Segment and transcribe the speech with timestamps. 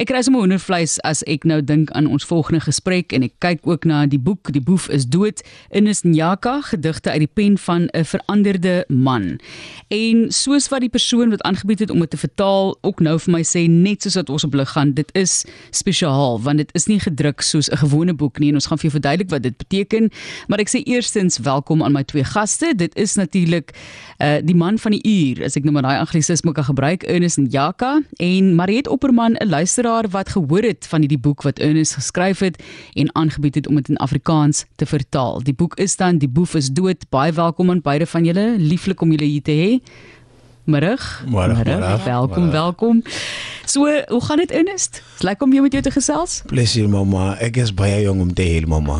[0.00, 3.66] Ek kry sommer hoendervleis as ek nou dink aan ons volgende gesprek en ek kyk
[3.68, 7.90] ook na die boek Die boef is dood Ines Nyaka gedigte uit die pen van
[7.92, 9.36] 'n veranderde man.
[9.92, 13.32] En soos wat die persoon wat aangebied het om dit te vertaal ook nou vir
[13.32, 16.86] my sê net soos wat ons op lig gaan, dit is spesiaal want dit is
[16.86, 19.56] nie gedruk soos 'n gewone boek nie en ons gaan vir jou verduidelik wat dit
[19.56, 20.10] beteken.
[20.48, 22.72] Maar ek sê eerstens welkom aan my twee gaste.
[22.76, 23.76] Dit is natuurlik
[24.18, 27.36] uh die man van die uur, as ek nou maar daai anglisisme kan gebruik, Ines
[27.36, 31.94] Nyaka en Mariet Opperman 'n luister luisteraar wat gehoor het van hierdie boek wat Ernest
[31.94, 32.62] geskryf het
[32.94, 35.42] en aangebied het om dit in Afrikaans te vertaal.
[35.42, 37.08] Die boek is dan Die boef is dood.
[37.10, 38.54] Baie welkom aan beide van julle.
[38.58, 39.80] Lieflik om julle hier te hê.
[40.64, 41.24] Middag.
[41.26, 42.04] Middag.
[42.04, 43.02] Welkom, welkom.
[43.72, 45.02] So, hoe gaan dit Ernest?
[45.18, 46.42] Lekker om weer met jou te gesels.
[46.46, 47.38] Plezier mamma.
[47.40, 48.98] Ek is baie jong om te hê mamma.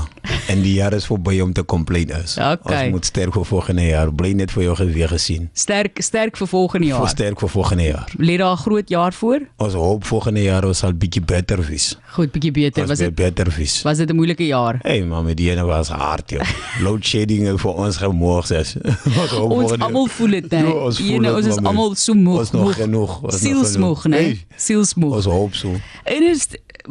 [0.49, 2.39] En die jaar is verby om te complain is.
[2.53, 2.87] Okay.
[2.87, 4.11] Ons moet sterk vir volgende jaar.
[4.15, 5.49] Bly net vir jou weer gesien.
[5.57, 7.01] Sterk sterk vir volgende jaar.
[7.03, 8.13] Voor sterk vir volgende jaar.
[8.19, 9.41] Lê daar 'n groot jaar voor?
[9.57, 11.97] Ons hoop volgende jaar ons sal bietjie beter wees.
[12.15, 12.83] Goed, bietjie beter.
[12.83, 13.83] Ons Was dit beter wees.
[13.83, 14.79] was dit 'n moeilike jaar?
[14.83, 16.43] Hey mamma, die ene was hard joh.
[16.85, 18.77] Load shedding vir ons gemoeg ses.
[19.43, 20.59] Ons almal voel dit, né?
[20.59, 22.39] Ja, ons voel dit, ons is almal so moeg.
[22.39, 24.17] Ons nog genoeg, Sielsmoeg, né?
[24.17, 24.39] Hey.
[24.63, 25.15] Sielsmoeg.
[25.23, 25.81] Ons hoop so.
[26.05, 26.49] En is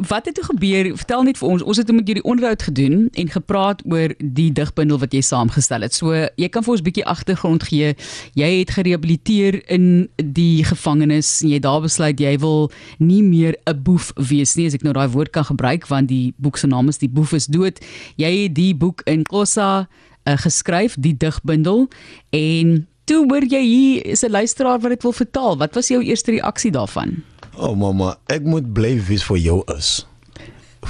[0.08, 0.96] wat het toe gebeur?
[0.96, 1.62] Vertel net vir ons.
[1.62, 5.94] Ons het met julle onderhoud gedoen en gepraat oor die digbundel wat jy saamgestel het.
[5.94, 7.94] So, jy kan vir ons 'n bietjie agtergrond gee.
[8.34, 13.82] Jy het gerehabiliteer in die gevangenis en jy daar besluit jy wil nie meer 'n
[13.82, 16.88] boef wees nie, as ek nou daai woord kan gebruik want die boek se naam
[16.88, 17.80] is Die boef is dood.
[18.16, 19.88] Jy het die boek in Xhosa
[20.24, 21.88] uh, geskryf, die digbundel
[22.30, 25.56] en Toe hoor jy hier is 'n luisteraar wat dit wil vertaal.
[25.58, 27.24] Wat was jou eerste reaksie daarvan?
[27.52, 30.06] Oh mamma, ek moet wees vir jou is.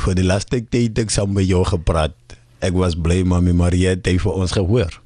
[0.05, 2.15] Vir die laaste tyd ek saam met jou gepraat.
[2.63, 5.02] Ek was bly mami Maria hy vir ons gehoor.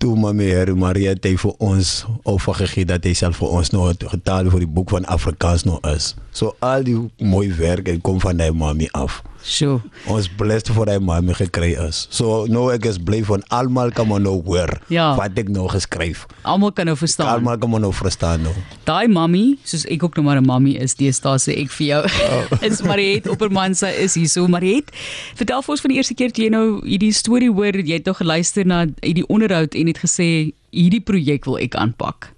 [0.00, 1.90] Toe mami Here Maria het hy vir ons
[2.24, 6.14] overgegee dat hy self vir ons het getaal vir die boek van Afrikaans nou is.
[6.32, 9.20] So al die mooi werk het kom van hy mami af.
[9.40, 9.78] Sjoe.
[10.12, 12.02] Ons blessed vir hy mami gekry is.
[12.12, 15.14] So nou ek is bly van almal kan maar nou hoor Ja.
[15.16, 16.26] wat ek nou geskryf.
[16.44, 17.28] Almal kan nou verstaan.
[17.28, 18.52] Almal kan maar nou verstaan nou.
[18.84, 22.02] Daai mammy, soos ek ook nog maar 'n mammy is, deesdae sê ek vir jou,
[22.04, 22.62] oh.
[22.68, 24.90] is Mariet Opperman sy is hier so Mariet.
[25.36, 28.06] Vertel vir ons van die eerste keer toe jy nou hierdie storie hoor, jy het
[28.06, 30.28] nog geluister na hierdie onderhoud en het gesê
[30.70, 32.30] hierdie projek wil ek aanpak.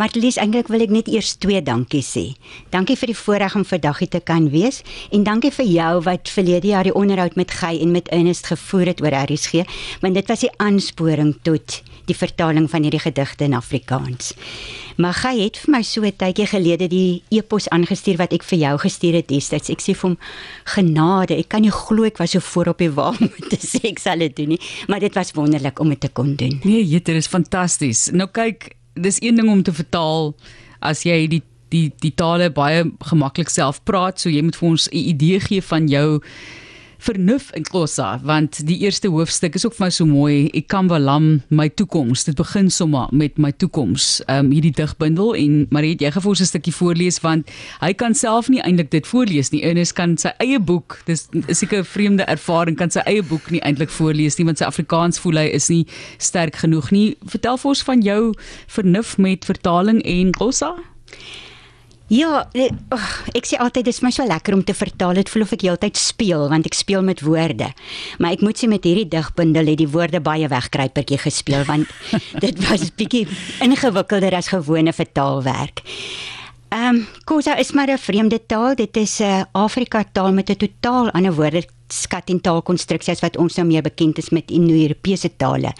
[0.00, 2.22] Martelies, eintlik wil ek net eers twee dankie sê.
[2.72, 4.78] Dankie vir die voorreg om vandag hier te kan wees
[5.12, 8.94] en dankie vir jou wat verlede jaar die onderhoud met Gey en met Ernest gevoer
[8.94, 9.66] het oor RSG,
[10.00, 14.34] want dit was die aansporing tot die vertaling van hierdie gedigte in Afrikaans.
[15.00, 18.58] Maar Gey het vir my so 'n tydjie gelede die e-pos aangestuur wat ek vir
[18.58, 19.70] jou gestuur het destyds.
[19.70, 20.18] Ek sê vir hom
[20.64, 23.88] genade, ek kan nie glo ek was so voor op die wa om te sê
[23.90, 26.60] ek sal dit doen nie, maar dit was wonderlik om dit te kon doen.
[26.64, 28.10] Nee, jeter is fantasties.
[28.12, 30.34] Nou kyk, dis een ding om te vertaal
[30.80, 34.88] as jy die die die tale baie gemaklik self praat, so jy moet vir ons
[34.90, 36.20] 'n idee gee van jou
[37.00, 40.50] vernuf in Xhosa want die eerste hoofstuk is ook vir my so mooi.
[40.56, 42.24] Ek kan belam my toekoms.
[42.28, 44.20] Dit begin sommer met my toekoms.
[44.28, 47.20] Um, hierdie digbundel en Mariet jy gaan vir ons 'n stukkie voorlees?
[47.24, 47.48] Want
[47.80, 49.62] hy kan self nie eintlik dit voorlees nie.
[49.64, 53.50] Ernest kan sy eie boek dis is seker 'n vreemde ervaring kan sy eie boek
[53.50, 55.86] nie eintlik voorlees nie want sy Afrikaans voel hy is nie
[56.18, 57.16] sterk genoeg nie.
[57.24, 58.34] Vertel vir ons van jou
[58.66, 60.76] vernuf met vertaling en Xhosa
[62.10, 65.14] Ja, eh, oh, ek sê altyd dis my so lekker om te vertaal.
[65.20, 67.68] Dit voel of ek heeltyd speel want ek speel met woorde.
[68.18, 71.86] Maar ek moet sê met hierdie digbundel het die woorde baie wegkruipertjie gespeel want
[72.44, 73.28] dit was bietjie
[73.62, 75.84] ingewikkelder as gewone vertaalwerk.
[76.74, 78.74] Ehm um, Khoza is maar 'n vreemde taal.
[78.74, 83.54] Dit is 'n uh, Afrika taal met 'n totaal ander woordeskat en taalkonstruksies wat ons
[83.54, 85.72] nou meer bekend is met Indo-Europese tale.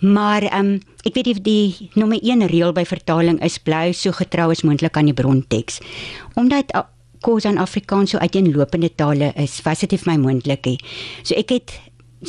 [0.00, 4.10] Maar ehm um, ek weet die, die nommer 1 reël by vertaling is bly so
[4.12, 5.78] getrou as moontlik aan die bronteks.
[6.34, 6.74] Omdat
[7.20, 10.78] Khoza in Afrikaans so uiteenlopende tale is, was dit nie vir my moontlik nie.
[11.22, 11.76] So ek het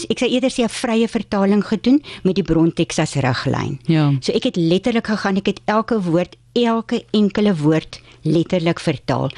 [0.09, 3.79] ek sê eerder sê 'n vrye vertaling gedoen met die bronteks as riglyn.
[3.87, 4.13] Ja.
[4.21, 9.31] So ek het letterlik gegaan, ek het elke woord, elke enkele woord letterlik vertaal.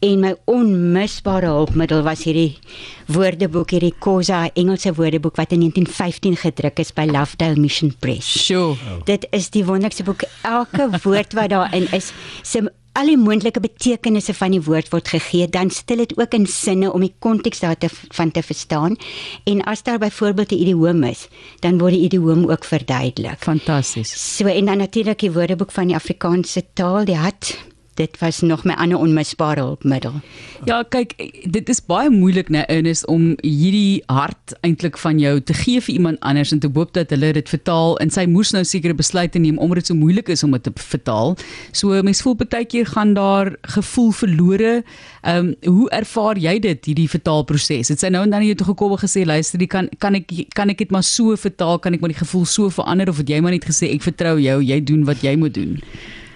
[0.00, 2.58] En my onmisbare hulpmiddel was hierdie
[3.06, 8.28] woordeboek, hierdie Khoza Engelse woordeboek wat in 1915 gedruk is by Lovedale Mission Press.
[8.46, 10.26] sure Dit is die wonderlikste boek.
[10.42, 12.12] Elke woord wat daarin is,
[12.42, 12.62] se
[12.96, 16.92] al die moontlike betekenisse van die woord word gegee, dan stel dit ook in sinne
[16.92, 18.96] om die konteks daar te verstaan.
[19.44, 21.28] En as daar byvoorbeeld 'n idioom is,
[21.60, 23.38] dan word die idioom ook verduidelik.
[23.40, 27.56] fantasties So en dan natuurlik die woordeboek van die Afrikaanse taal, die hat
[27.96, 30.20] dit was nog my ander onmisbare hulpmiddel.
[30.68, 31.14] Ja, kyk,
[31.50, 35.94] dit is baie moeilik nou Ernest om hierdie hart eintlik van jou te gee vir
[35.94, 39.40] iemand anders en te hoop dat hulle dit vertaal en sy moes nou sekere besluite
[39.40, 41.36] neem omdat dit so moeilik is om dit te vertaal.
[41.72, 44.74] So mense voel baie keer gaan daar gevoel verlore.
[45.22, 47.88] Ehm um, hoe ervaar jy dit hierdie vertaalproses?
[47.92, 50.32] Het sy nou en dan jy toe gekom en gesê luister, die kan kan ek
[50.54, 53.32] kan ek dit maar so vertaal, kan ek maar die gevoel so verander of het
[53.32, 55.80] jy maar net gesê ek vertrou jou, jy doen wat jy moet doen?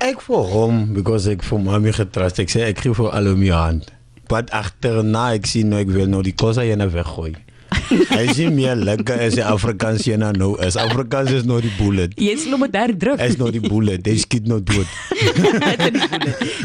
[0.01, 2.39] Ek vir hom because ek vir mami getrust.
[2.41, 3.91] Ek sê ek gee vir al om jou hand.
[4.33, 6.89] Wat agterna ek sien nou ek wil nou die kosse jy nou
[7.91, 10.77] Hy sê meer lekker as die Afrikaans jy nou is.
[10.79, 12.15] Afrikaans is nou die bullet.
[12.21, 13.23] Jy sal hom daar druk.
[13.25, 14.07] Is nou die bullet.
[14.07, 14.87] Hy skiet nou dood.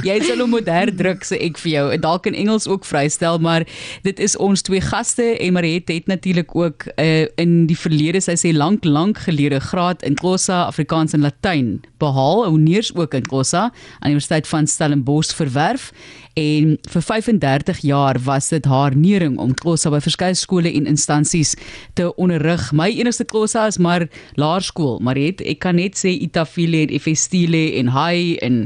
[0.08, 1.86] jy sal hom daar druk sê ek vir jou.
[1.96, 3.66] En dalk in Engels ook vrystel, maar
[4.06, 8.38] dit is ons twee gaste en Mariet het natuurlik ook uh, in die verlede, sy
[8.40, 13.70] sê lank lank gelede graad in Xhosa, Afrikaans en Latyn behaal, honeers ook in Xhosa
[13.72, 15.92] aan die Universiteit van Stellenbosch verwerf
[16.36, 21.56] en vir 35 jaar was dit haar nering om Xhosa by verskeie skole en instansies
[21.94, 22.72] te onderrig.
[22.72, 27.68] My enigste Xhosa is maar laerskool, maar het, ek kan net sê Itafile en Efestile
[27.80, 28.66] en Hai en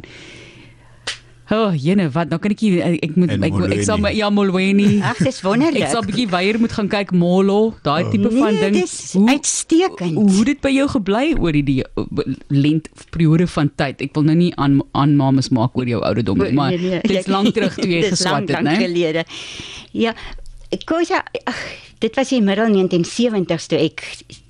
[1.50, 5.00] Oh, jene, wat nou kan ek ek, ek moet ek, ek, ek sal ja Molweni.
[5.02, 5.82] Ag, dis wonderlik.
[5.82, 8.38] Ek sal 'n bietjie weier moet gaan kyk Molo, daai tipe oh.
[8.38, 8.86] van nee, ding.
[8.86, 10.14] Hoe uitstekend.
[10.14, 11.82] Hoe, hoe dit by jou gebly oor die
[12.54, 13.98] lent periode van tyd.
[14.06, 17.18] Ek wil nou nie aan aannames maak oor jou ouderdom nie, maar nee, nee, dit
[17.18, 18.78] is lank terug toe jy geswat het, né?
[18.78, 19.26] Dis lank gelede.
[19.98, 20.14] Ja,
[20.86, 21.24] kos ja,
[22.00, 24.04] dit was in middel 1970s toe ek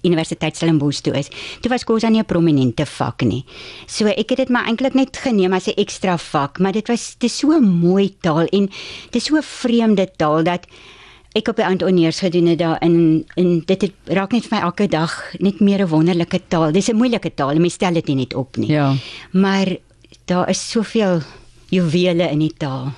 [0.04, 1.31] Universiteit Stellenbosch toe is.
[1.63, 3.45] Toe was kos nie 'n prominente vak nie.
[3.88, 7.16] So ek het dit maar eintlik net geneem as 'n ekstra vak, maar dit was
[7.19, 8.69] dis so mooi taal en
[9.12, 10.68] dis so 'n vreemde taal dat
[11.36, 14.63] ek op die Antoniers gedoen het daar in en dit het raak net vir my
[14.63, 16.71] elke dag net meer 'n wonderlike taal.
[16.71, 18.69] Dis 'n moeilike taal, mense stel dit nie net op nie.
[18.69, 18.95] Ja.
[19.31, 19.77] Maar
[20.25, 21.21] daar is soveel
[21.69, 22.92] juwele in die taal.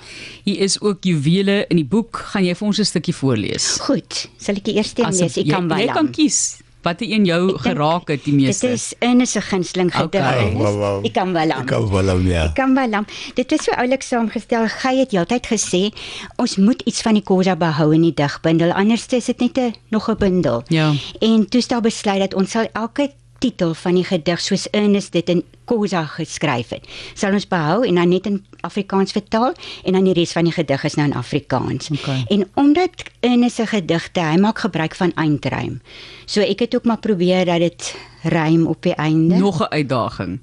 [0.44, 2.16] Hier is ook juwele in die boek.
[2.32, 3.78] Gaan jy vir ons 'n stukkie voorlees?
[3.80, 5.36] Goed, sal ek die eerste een lees?
[5.36, 5.78] Ek kan wel.
[5.78, 6.62] Jy kan kies.
[6.82, 8.66] Wat het een jou geraak het die meeste?
[8.66, 10.20] Dit is in 'n gunsteling gedig.
[10.20, 10.52] Okay.
[10.52, 11.04] Wow, wow.
[11.04, 11.50] Ek kan wel.
[11.50, 12.44] Ek kan wel ja.
[12.44, 13.04] Ek kan wel.
[13.34, 14.68] Dit is so oulik saamgestel.
[14.68, 15.94] Gij het heeltyd gesê
[16.36, 18.72] ons moet iets van die Khoza behou in die digbundel.
[18.72, 20.62] Anders is dit net 'n nog 'n bundel.
[20.68, 20.92] Ja.
[21.20, 25.28] En toe stel besluit dat ons sal elke titel van die gedig soos Ernest dit
[25.32, 26.86] in Khoza geskryf het.
[27.18, 30.54] Sal ons behou en dan net in Afrikaans vertaal en dan die res van die
[30.54, 31.90] gedig is nou in Afrikaans.
[31.90, 32.22] Okay.
[32.34, 35.80] En omdat Ernest se gedigte, hy maak gebruik van eindrym.
[36.26, 39.38] So ek het ook maar probeer dat dit rym op die einde.
[39.42, 40.40] Nog 'n uitdaging.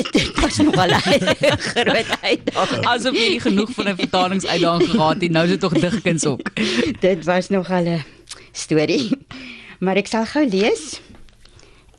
[0.00, 2.86] Dit was nog al 'n groot uitdaging.
[2.86, 6.50] Asof jy genoeg van 'n vertalingsuitdaging gehad het, nou is dit tog digkuns ook.
[7.00, 8.04] dit was nog al 'n
[8.52, 9.10] storie.
[9.78, 10.99] Maar ek sal gou lees.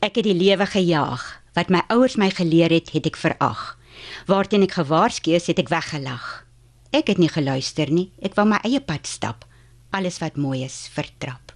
[0.02, 1.22] Ek het die lewe gejaag.
[1.54, 3.60] Wat my ouers my geleer het, het ek verag.
[4.26, 6.42] Waarteen ek gewaarsku is, het ek weggelag.
[6.90, 8.08] Ek het nie geluister nie.
[8.18, 9.46] Ek wou my eie pad stap.
[9.94, 11.54] Alles wat mooi is, vertrap.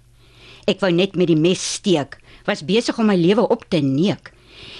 [0.70, 4.30] Ek wou net met die mes steek, was besig om my lewe op te neek.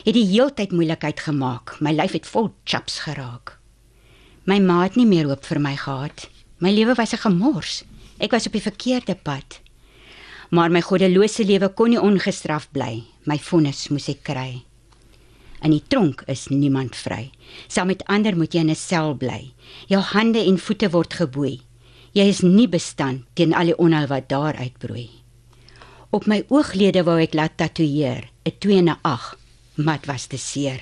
[0.07, 1.75] Het die heeltyd moeilikheid gemaak.
[1.83, 3.57] My lyf het vol chaps geraak.
[4.47, 6.29] My ma het nie meer hoop vir my gehad.
[6.63, 7.83] My lewe was 'n gemors.
[8.23, 9.59] Ek was op die verkeerde pad.
[10.51, 13.03] Maar my goddelose lewe kon nie ongestraf bly.
[13.27, 14.63] My vonnis moes ek kry.
[15.65, 17.31] In die tronk is niemand vry.
[17.67, 19.53] Saam met ander moet jy in 'n sel bly.
[19.89, 21.61] Jou hande en voete word geboei.
[22.13, 25.11] Jy is nie bestand teen al die onheil wat daar uitbroei.
[26.11, 29.37] Op my ooglede wou ek laat tatoeëer, 'n 2 en 'n 8,
[29.75, 30.81] maar dit was te seer.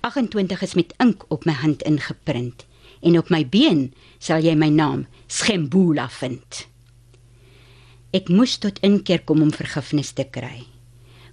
[0.00, 2.66] 28 is met ink op my hand ingeprint
[3.02, 6.66] en op my been sal jy my naam Schembula vind.
[8.14, 10.62] Ek moes tot inkeer kom om vergifnis te kry.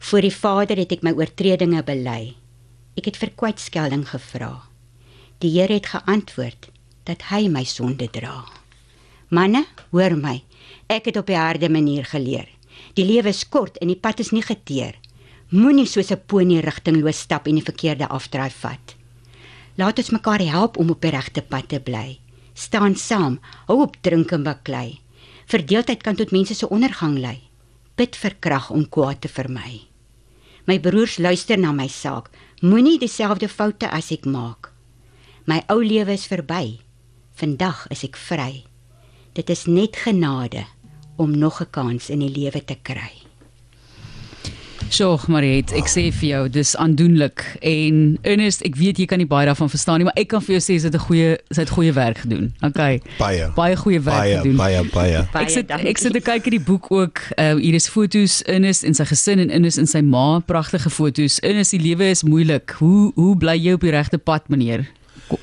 [0.10, 2.34] Voor die Vader het ek my oortredinge bely.
[2.98, 4.56] Ek het vir kwytskelding gevra.
[5.38, 6.72] Die Here het geantwoord
[7.06, 8.42] dat hy my sonde dra.
[9.30, 10.40] Manne, hoor my.
[10.90, 12.50] Ek het op die harde manier geleer.
[12.98, 14.98] Die lewe is kort en die pad is nie geteer.
[15.54, 18.96] Moenie soos 'n ponie rigtingloos stap en die verkeerde afdraai vat.
[19.78, 22.20] Laat ons mekaar help om op die regte pad te bly.
[22.54, 25.03] Staan saam, hou op drink en baklei.
[25.46, 27.40] Verdeeldheid kan tot mense se ondergang lei.
[27.96, 29.88] Bid vir krag om kwaad te vermy.
[30.66, 32.30] My broers luister na my saak.
[32.62, 34.72] Moenie dieselfde foute as ek maak.
[35.46, 36.80] My ou lewe is verby.
[37.36, 38.64] Vandag is ek vry.
[39.34, 40.66] Dit is net genade
[41.18, 43.23] om nog 'n kans in die lewe te kry.
[44.94, 49.26] Sjoe, Mariet, ek sê vir jou, dis aandoenlik en Ernest, ek weet jy kan nie
[49.26, 51.62] baie daarvan verstaan nie, maar ek kan vir jou sê sy het 'n goeie sy
[51.64, 52.52] het goeie werk gedoen.
[52.62, 53.02] Okay.
[53.18, 53.48] Baie.
[53.56, 54.56] Baie goeie werk Baie, gedoen.
[54.56, 55.26] baie, baie.
[55.34, 55.90] Baie Ek sit dankie.
[55.90, 57.20] ek sit te kyk in die boek ook.
[57.40, 61.40] Uh hier is foto's Ernest en sy gesin en Ernest en sy ma, pragtige foto's.
[61.42, 62.70] Ernest, die lewe is moeilik.
[62.78, 64.86] Hoe hoe bly jy op die regte pad, meneer?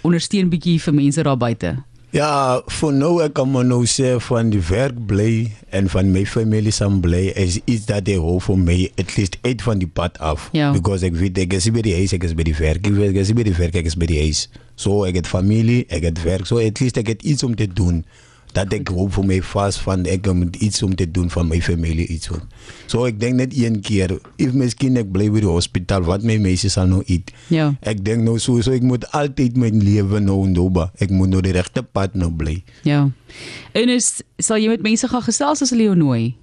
[0.02, 1.76] ondersteun bietjie vir mense daar buite.
[2.10, 6.24] Ja, voor nou ek kan maar nou sê van die werk bly en van my
[6.26, 9.86] familie saam bly is iets dat they hoop voor my at least uit van die
[9.86, 10.48] pad af.
[10.52, 10.72] Ja.
[10.74, 13.14] Because ek weet ek is by die huis, ek is by die werk, ek weet-
[13.14, 14.48] ek is by die werk, ek is by die huis.
[14.74, 17.68] So ek het familie, ek het werk, so at least ek het iets om te
[17.70, 18.02] doen.
[18.56, 21.60] Dat ek hoop vir my vas van ek moet iets om te doen van my
[21.62, 22.42] familie iets doen.
[22.90, 26.38] So ek dink net een keer, if miskien ek bly by die hospitaal, wat my
[26.42, 27.30] mense sal nou eet.
[27.54, 27.70] Ja.
[27.86, 30.90] Ek dink nou so so ek moet altyd my lewe nou ndoba.
[30.98, 32.60] Ek moet nou die regte pad nou bly.
[32.88, 33.06] Ja.
[33.76, 36.34] En is sal jy met mense gaan gesels as hulle jou nooi?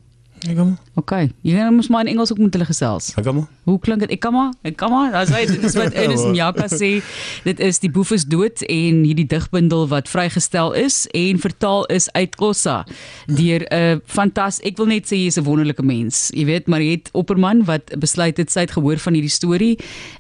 [0.46, 0.78] Ek kom.
[1.00, 1.12] OK.
[1.42, 3.10] Jy gaan mos maar in Engels ook met hulle gesels.
[3.18, 3.48] Ek kom.
[3.68, 4.12] Hoe klink dit?
[4.16, 5.16] Ek maar, ek kan maar.
[5.18, 7.02] As hy dit is wat Ernest Nyaka sê,
[7.44, 12.08] dit is die boef is dood en hierdie digbundel wat vrygestel is en vertaal is
[12.14, 12.84] uit Kossa
[13.28, 16.30] deur 'n uh, fantas ek wil net sê jy's 'n wonderlike mens.
[16.34, 19.76] Jy weet, maar jy het Opperman wat besluit het sy het gehoor van hierdie storie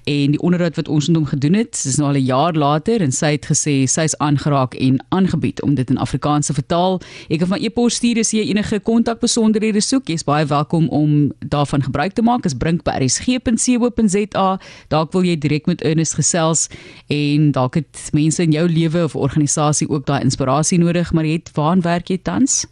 [0.06, 3.02] en die onderhoud wat ons met hom gedoen het, dis nou al 'n jaar later
[3.02, 7.02] en sy het gesê sy's aangeraak en aangebied om dit in Afrikaans te vertaal.
[7.30, 10.07] Ek kan van e-pos stuur as jy enige kontakbesonderhede soek.
[10.08, 12.46] Jy's baie welkom om daarvan gebruik te maak.
[12.48, 14.46] Is brink by rsg.co.za.
[14.88, 16.68] Dalk wil jy direk met Ernest gesels
[17.12, 21.52] en dalk het mense in jou lewe of organisasie ook daai inspirasie nodig, maar het
[21.56, 22.64] waaraan werk jy tans?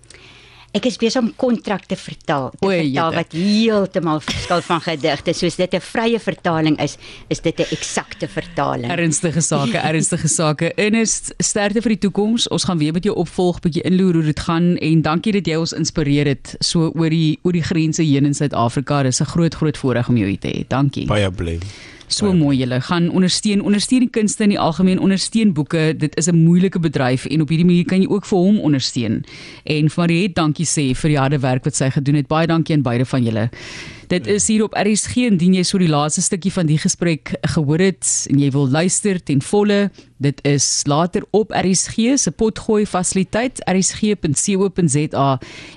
[0.76, 2.50] Ek is besig om kontrakte vertaal.
[2.52, 3.16] Te O, vertaal jette.
[3.16, 5.34] wat heeltemal verskil van gedigte.
[5.34, 6.98] Soos dit 'n vrye vertaling is,
[7.30, 8.92] is dit 'n eksakte vertaling.
[8.92, 10.74] Ernstige sake, ernstige sake.
[10.86, 12.48] Ernest, sterkte vir die toekoms.
[12.48, 15.56] Ons gaan weer met jou opvolg, bietjie inloer hoe dit gaan en dankie dat jy
[15.56, 19.04] ons inspireer het so oor die oor die grense heen in Suid-Afrika.
[19.04, 20.68] Dis 'n groot groot voorreg om jou hier te hê.
[20.68, 21.06] Dankie.
[21.08, 21.60] Baie bly.
[22.08, 22.82] So mooi julle.
[22.82, 25.94] Gaan ondersteun ondersteun die kunste in die algemeen ondersteun boeke.
[25.98, 29.24] Dit is 'n moeilike bedryf en op hierdie manier kan jy ook vir hom ondersteun.
[29.64, 32.28] En vir Mariet dankie sê vir die harde werk wat sy gedoen het.
[32.28, 33.50] Baie dankie aan beide van julle
[34.08, 37.82] dit is hier op RSG indien jy so die laaste stukkie van die gesprek gehoor
[37.84, 39.90] het en jy wil luister ten volle
[40.22, 45.30] dit is later op RSG se potgooi fasiliteit rsg.co.za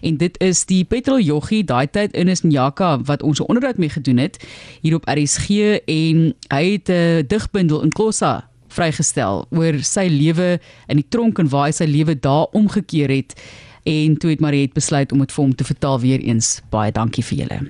[0.03, 3.79] en dit is die petrol joggie daai tyd in is Njaka wat ons 'n onderhoud
[3.79, 4.37] mee gedoen het
[4.83, 10.59] hier op RSG en hy het 'n digbundel in Kossa vrygestel oor sy lewe
[10.89, 13.35] in die tronk en waar hy sy lewe daar omgekeer het.
[13.89, 16.59] En toe het Mariet besluit om dit vir hom te vertaal weer eens.
[16.71, 17.63] Baie dankie vir julle